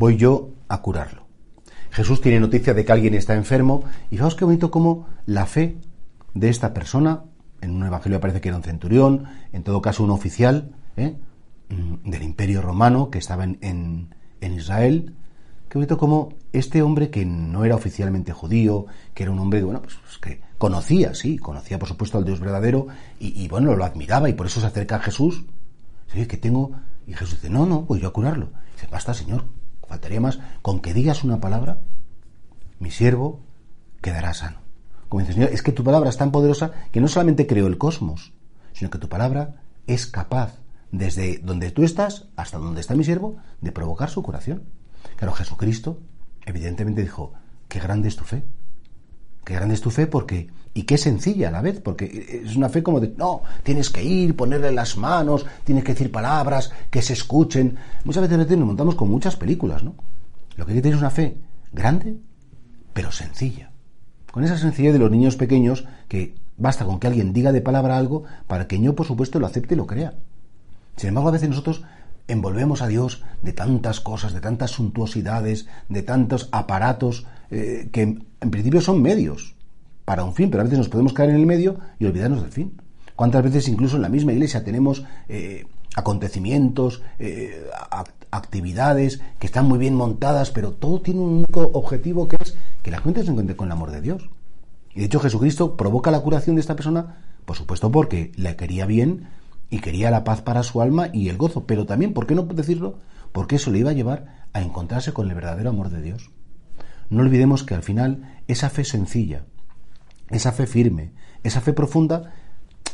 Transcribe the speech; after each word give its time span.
voy 0.00 0.16
yo 0.16 0.54
a 0.68 0.80
curarlo. 0.80 1.26
Jesús 1.90 2.22
tiene 2.22 2.40
noticia 2.40 2.72
de 2.72 2.86
que 2.86 2.92
alguien 2.92 3.12
está 3.12 3.34
enfermo 3.34 3.84
y 4.10 4.16
fijaos 4.16 4.34
qué 4.34 4.46
bonito 4.46 4.70
como 4.70 5.06
la 5.26 5.44
fe 5.44 5.76
de 6.32 6.48
esta 6.48 6.72
persona, 6.72 7.24
en 7.60 7.72
un 7.72 7.86
evangelio 7.86 8.18
parece 8.18 8.40
que 8.40 8.48
era 8.48 8.56
un 8.56 8.62
centurión, 8.62 9.26
en 9.52 9.62
todo 9.62 9.82
caso 9.82 10.02
un 10.02 10.10
oficial 10.10 10.74
¿eh? 10.96 11.16
mm, 11.68 12.08
del 12.08 12.22
imperio 12.22 12.62
romano 12.62 13.10
que 13.10 13.18
estaba 13.18 13.44
en, 13.44 14.08
Israel, 14.40 15.16
qué 15.68 15.76
bonito 15.76 15.98
como 15.98 16.30
este 16.54 16.80
hombre 16.80 17.10
que 17.10 17.26
no 17.26 17.66
era 17.66 17.74
oficialmente 17.74 18.32
judío, 18.32 18.86
que 19.12 19.24
era 19.24 19.32
un 19.32 19.38
hombre, 19.38 19.62
bueno, 19.62 19.82
pues, 19.82 19.96
pues 19.96 20.16
que 20.16 20.40
conocía, 20.56 21.12
sí, 21.12 21.36
conocía 21.36 21.78
por 21.78 21.88
supuesto 21.88 22.16
al 22.16 22.24
Dios 22.24 22.40
verdadero 22.40 22.86
y, 23.18 23.46
bueno, 23.48 23.76
lo 23.76 23.84
admiraba 23.84 24.30
y 24.30 24.32
por 24.32 24.46
eso 24.46 24.60
se 24.60 24.66
acerca 24.66 24.96
a 24.96 25.00
Jesús. 25.00 25.44
Que 26.10 26.36
tengo... 26.38 26.72
Y 27.06 27.12
Jesús 27.12 27.42
dice, 27.42 27.50
no, 27.50 27.66
no, 27.66 27.82
voy 27.82 28.00
yo 28.00 28.08
a 28.08 28.12
curarlo. 28.12 28.50
dice, 28.74 28.88
basta, 28.90 29.14
Señor, 29.14 29.44
faltaría 29.90 30.20
más, 30.20 30.38
con 30.62 30.78
que 30.78 30.94
digas 30.94 31.24
una 31.24 31.40
palabra, 31.40 31.80
mi 32.78 32.92
siervo 32.92 33.40
quedará 34.00 34.32
sano. 34.34 34.60
Como 35.08 35.22
dice, 35.22 35.32
Señor, 35.32 35.50
es 35.52 35.64
que 35.64 35.72
tu 35.72 35.82
palabra 35.82 36.08
es 36.08 36.16
tan 36.16 36.30
poderosa 36.30 36.70
que 36.92 37.00
no 37.00 37.08
solamente 37.08 37.48
creó 37.48 37.66
el 37.66 37.76
cosmos, 37.76 38.32
sino 38.72 38.88
que 38.88 38.98
tu 38.98 39.08
palabra 39.08 39.62
es 39.88 40.06
capaz, 40.06 40.60
desde 40.92 41.38
donde 41.38 41.72
tú 41.72 41.82
estás 41.82 42.28
hasta 42.36 42.58
donde 42.58 42.80
está 42.80 42.94
mi 42.94 43.02
siervo, 43.02 43.38
de 43.60 43.72
provocar 43.72 44.10
su 44.10 44.22
curación. 44.22 44.62
Claro, 45.16 45.34
Jesucristo, 45.34 45.98
evidentemente 46.46 47.02
dijo, 47.02 47.32
qué 47.66 47.80
grande 47.80 48.06
es 48.06 48.14
tu 48.14 48.22
fe. 48.22 48.44
Qué 49.44 49.54
grande 49.54 49.74
es 49.74 49.80
tu 49.80 49.90
fe 49.90 50.06
porque, 50.06 50.50
y 50.72 50.84
qué 50.84 50.98
sencilla 50.98 51.48
a 51.48 51.50
la 51.50 51.62
vez, 51.62 51.80
porque 51.80 52.42
es 52.44 52.54
una 52.56 52.68
fe 52.68 52.82
como 52.82 53.00
de, 53.00 53.12
no, 53.16 53.42
tienes 53.62 53.90
que 53.90 54.04
ir, 54.04 54.36
ponerle 54.36 54.70
las 54.70 54.96
manos, 54.96 55.44
tienes 55.64 55.82
que 55.84 55.92
decir 55.92 56.12
palabras, 56.12 56.70
que 56.90 57.02
se 57.02 57.12
escuchen. 57.12 57.76
Muchas 58.04 58.28
veces 58.28 58.56
nos 58.56 58.66
montamos 58.66 58.94
con 58.94 59.10
muchas 59.10 59.36
películas, 59.36 59.82
¿no? 59.82 59.94
Lo 60.56 60.64
que 60.64 60.72
hay 60.72 60.78
que 60.78 60.82
tener 60.82 60.94
es 60.94 61.00
una 61.00 61.10
fe 61.10 61.36
grande, 61.72 62.16
pero 62.92 63.10
sencilla. 63.10 63.72
Con 64.30 64.44
esa 64.44 64.58
sencillez 64.58 64.92
de 64.92 65.00
los 65.00 65.10
niños 65.10 65.34
pequeños 65.34 65.86
que 66.06 66.34
basta 66.56 66.84
con 66.84 67.00
que 67.00 67.08
alguien 67.08 67.32
diga 67.32 67.50
de 67.50 67.62
palabra 67.62 67.98
algo 67.98 68.24
para 68.46 68.68
que 68.68 68.78
yo, 68.78 68.94
por 68.94 69.06
supuesto, 69.06 69.40
lo 69.40 69.46
acepte 69.46 69.74
y 69.74 69.76
lo 69.76 69.86
crea. 69.86 70.14
Sin 70.96 71.08
embargo, 71.08 71.30
a 71.30 71.32
veces 71.32 71.48
nosotros 71.48 71.82
envolvemos 72.28 72.80
a 72.80 72.86
Dios 72.86 73.24
de 73.42 73.52
tantas 73.52 73.98
cosas, 73.98 74.32
de 74.32 74.40
tantas 74.40 74.70
suntuosidades, 74.70 75.66
de 75.88 76.02
tantos 76.02 76.48
aparatos 76.52 77.26
eh, 77.50 77.88
que 77.90 78.02
en 78.02 78.50
principio 78.50 78.80
son 78.80 79.02
medios 79.02 79.56
para 80.10 80.24
un 80.24 80.34
fin, 80.34 80.50
pero 80.50 80.62
a 80.62 80.64
veces 80.64 80.76
nos 80.76 80.88
podemos 80.88 81.12
caer 81.12 81.30
en 81.30 81.36
el 81.36 81.46
medio 81.46 81.78
y 82.00 82.04
olvidarnos 82.04 82.42
del 82.42 82.50
fin. 82.50 82.72
¿Cuántas 83.14 83.44
veces 83.44 83.68
incluso 83.68 83.94
en 83.94 84.02
la 84.02 84.08
misma 84.08 84.32
iglesia 84.32 84.64
tenemos 84.64 85.04
eh, 85.28 85.66
acontecimientos, 85.94 87.00
eh, 87.20 87.64
actividades 88.32 89.20
que 89.38 89.46
están 89.46 89.68
muy 89.68 89.78
bien 89.78 89.94
montadas, 89.94 90.50
pero 90.50 90.72
todo 90.72 91.00
tiene 91.00 91.20
un 91.20 91.30
único 91.34 91.60
objetivo 91.74 92.26
que 92.26 92.38
es 92.40 92.56
que 92.82 92.90
la 92.90 92.98
gente 92.98 93.22
se 93.22 93.30
encuentre 93.30 93.54
con 93.54 93.68
el 93.68 93.72
amor 93.72 93.92
de 93.92 94.00
Dios? 94.00 94.28
Y 94.96 94.98
de 94.98 95.06
hecho 95.06 95.20
Jesucristo 95.20 95.76
provoca 95.76 96.10
la 96.10 96.18
curación 96.18 96.56
de 96.56 96.60
esta 96.62 96.74
persona, 96.74 97.18
por 97.44 97.54
supuesto 97.54 97.92
porque 97.92 98.32
le 98.34 98.56
quería 98.56 98.86
bien 98.86 99.28
y 99.70 99.78
quería 99.78 100.10
la 100.10 100.24
paz 100.24 100.42
para 100.42 100.64
su 100.64 100.82
alma 100.82 101.10
y 101.12 101.28
el 101.28 101.36
gozo, 101.36 101.66
pero 101.66 101.86
también, 101.86 102.14
¿por 102.14 102.26
qué 102.26 102.34
no 102.34 102.42
decirlo? 102.42 102.98
Porque 103.30 103.54
eso 103.54 103.70
le 103.70 103.78
iba 103.78 103.90
a 103.90 103.94
llevar 103.94 104.48
a 104.54 104.60
encontrarse 104.60 105.12
con 105.12 105.28
el 105.28 105.36
verdadero 105.36 105.70
amor 105.70 105.88
de 105.88 106.02
Dios. 106.02 106.32
No 107.10 107.22
olvidemos 107.22 107.62
que 107.62 107.76
al 107.76 107.84
final 107.84 108.40
esa 108.48 108.70
fe 108.70 108.84
sencilla, 108.84 109.44
esa 110.30 110.52
fe 110.52 110.66
firme, 110.66 111.12
esa 111.42 111.60
fe 111.60 111.72
profunda, 111.72 112.32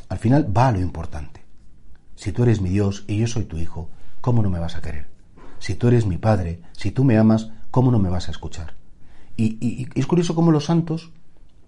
al 0.09 0.19
final 0.19 0.57
va 0.57 0.69
a 0.69 0.73
lo 0.73 0.81
importante. 0.81 1.45
Si 2.15 2.33
tú 2.33 2.43
eres 2.43 2.61
mi 2.61 2.71
Dios 2.71 3.05
y 3.07 3.19
yo 3.19 3.27
soy 3.27 3.45
tu 3.45 3.59
hijo, 3.59 3.91
¿cómo 4.21 4.43
no 4.43 4.51
me 4.51 4.59
vas 4.59 4.77
a 4.77 4.81
querer? 4.81 5.07
Si 5.59 5.75
tú 5.75 5.89
eres 5.89 6.07
mi 6.07 6.17
Padre, 6.17 6.63
si 6.73 6.91
tú 6.91 7.05
me 7.05 7.19
amas, 7.19 7.51
¿cómo 7.71 7.91
no 7.91 7.99
me 7.99 8.09
vas 8.09 8.29
a 8.29 8.31
escuchar? 8.31 8.75
Y, 9.37 9.89
es 9.95 10.07
curioso 10.07 10.35
cómo 10.35 10.51
los 10.51 10.65
santos, 10.65 11.13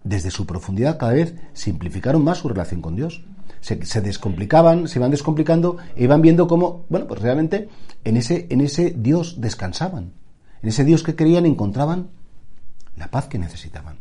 desde 0.05 0.31
su 0.31 0.47
profundidad, 0.47 0.99
cada 0.99 1.13
vez 1.13 1.35
simplificaron 1.53 2.25
más 2.25 2.39
su 2.39 2.49
relación 2.49 2.81
con 2.81 2.97
Dios. 2.97 3.25
Se, 3.61 4.01
descomplicaban, 4.01 4.89
se 4.89 4.99
iban 4.99 5.11
descomplicando 5.11 5.79
e 5.97 6.05
iban 6.05 6.23
viendo 6.23 6.47
cómo, 6.47 6.87
bueno, 6.89 7.07
pues 7.07 7.21
realmente 7.21 7.69
en 8.05 8.17
ese, 8.17 8.47
en 8.51 8.61
ese 8.61 8.95
Dios 8.97 9.41
descansaban. 9.41 10.13
En 10.63 10.69
ese 10.69 10.85
Dios 10.85 11.03
que 11.03 11.17
creían 11.17 11.45
encontraban 11.45 12.09
la 12.97 13.11
paz 13.11 13.27
que 13.27 13.39
necesitaban. 13.39 13.99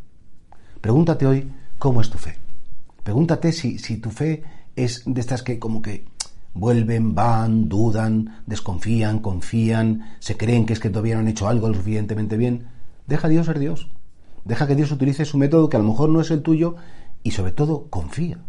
Pregúntate 0.81 1.25
hoy 1.25 1.51
cómo 1.79 2.01
es 2.01 2.09
tu 2.09 2.17
fe. 2.17 2.37
Pregúntate 3.03 3.51
si, 3.51 3.79
si 3.79 3.97
tu 3.97 4.11
fe 4.11 4.43
es 4.75 5.03
de 5.05 5.21
estas 5.21 5.43
que 5.43 5.59
como 5.59 5.81
que 5.81 6.05
vuelven, 6.53 7.15
van, 7.15 7.69
dudan, 7.69 8.41
desconfían, 8.45 9.19
confían, 9.19 10.15
se 10.19 10.37
creen 10.37 10.65
que 10.65 10.73
es 10.73 10.79
que 10.79 10.89
todavía 10.89 11.15
no 11.15 11.21
han 11.21 11.27
hecho 11.27 11.47
algo 11.47 11.67
lo 11.67 11.75
suficientemente 11.75 12.37
bien. 12.37 12.67
Deja 13.05 13.27
a 13.27 13.29
Dios 13.29 13.45
ser 13.45 13.59
Dios. 13.59 13.89
Deja 14.45 14.67
que 14.67 14.75
Dios 14.75 14.91
utilice 14.91 15.25
su 15.25 15.37
método 15.37 15.69
que 15.69 15.77
a 15.77 15.79
lo 15.79 15.87
mejor 15.87 16.09
no 16.09 16.21
es 16.21 16.31
el 16.31 16.41
tuyo 16.41 16.75
y 17.23 17.31
sobre 17.31 17.51
todo 17.51 17.87
confía. 17.89 18.39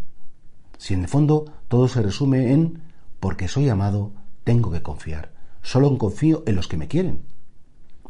Si 0.78 0.94
en 0.94 1.02
el 1.02 1.08
fondo 1.08 1.52
todo 1.68 1.88
se 1.88 2.02
resume 2.02 2.52
en 2.52 2.82
porque 3.20 3.48
soy 3.48 3.68
amado, 3.68 4.12
tengo 4.44 4.70
que 4.70 4.82
confiar. 4.82 5.32
Solo 5.62 5.96
confío 5.98 6.44
en 6.46 6.54
los 6.54 6.68
que 6.68 6.76
me 6.76 6.88
quieren. 6.88 7.22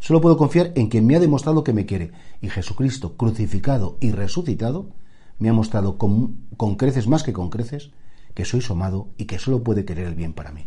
Solo 0.01 0.21
puedo 0.21 0.37
confiar 0.37 0.73
en 0.75 0.89
quien 0.89 1.07
me 1.07 1.17
ha 1.17 1.21
demostrado 1.21 1.65
que 1.65 1.73
me 1.73 1.87
quiere. 1.87 2.13
Y 2.41 2.49
Jesucristo, 2.49 3.17
crucificado 3.17 3.97
y 4.01 4.13
resucitado, 4.13 4.91
me 5.39 5.49
ha 5.49 5.53
mostrado 5.53 5.99
con, 5.99 6.37
creces 6.77 7.09
más 7.09 7.23
que 7.23 7.33
con 7.33 7.51
creces 7.51 7.91
que 8.35 8.45
soy 8.45 8.61
su 8.61 8.73
amado 8.73 9.09
y 9.17 9.25
que 9.25 9.39
solo 9.39 9.63
puede 9.63 9.85
querer 9.85 10.07
el 10.07 10.15
bien 10.15 10.33
para 10.33 10.53
mí. 10.53 10.67